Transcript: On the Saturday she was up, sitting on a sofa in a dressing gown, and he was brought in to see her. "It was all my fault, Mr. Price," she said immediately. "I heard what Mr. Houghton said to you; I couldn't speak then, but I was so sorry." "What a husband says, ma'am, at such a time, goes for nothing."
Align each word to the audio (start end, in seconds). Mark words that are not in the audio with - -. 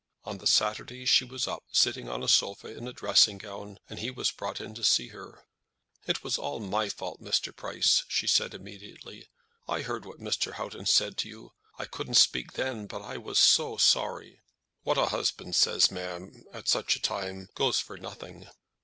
On 0.23 0.39
the 0.39 0.47
Saturday 0.47 1.05
she 1.05 1.23
was 1.23 1.47
up, 1.47 1.63
sitting 1.71 2.09
on 2.09 2.23
a 2.23 2.27
sofa 2.27 2.75
in 2.75 2.87
a 2.87 2.91
dressing 2.91 3.37
gown, 3.37 3.77
and 3.87 3.99
he 3.99 4.09
was 4.09 4.31
brought 4.31 4.59
in 4.59 4.73
to 4.73 4.83
see 4.83 5.09
her. 5.09 5.45
"It 6.07 6.23
was 6.23 6.39
all 6.39 6.59
my 6.59 6.89
fault, 6.89 7.21
Mr. 7.21 7.55
Price," 7.55 8.03
she 8.07 8.25
said 8.25 8.55
immediately. 8.55 9.27
"I 9.67 9.83
heard 9.83 10.07
what 10.07 10.17
Mr. 10.17 10.53
Houghton 10.53 10.87
said 10.87 11.17
to 11.19 11.29
you; 11.29 11.51
I 11.77 11.85
couldn't 11.85 12.15
speak 12.15 12.53
then, 12.53 12.87
but 12.87 13.03
I 13.03 13.17
was 13.17 13.37
so 13.37 13.77
sorry." 13.77 14.39
"What 14.81 14.97
a 14.97 15.05
husband 15.05 15.55
says, 15.55 15.91
ma'am, 15.91 16.45
at 16.51 16.67
such 16.67 16.95
a 16.95 16.99
time, 16.99 17.49
goes 17.53 17.77
for 17.77 17.95
nothing." 17.95 18.47